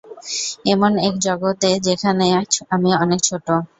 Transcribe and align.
এমন 0.65 0.91
এক 0.99 1.15
জগতে, 1.19 1.69
যেখানে 1.87 2.25
আমি 2.71 2.89
অনেক 3.03 3.19
ছোট। 3.23 3.47